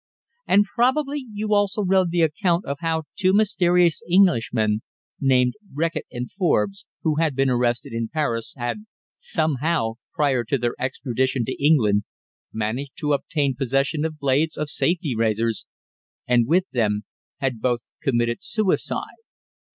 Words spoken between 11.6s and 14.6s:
England, managed to obtain possession of blades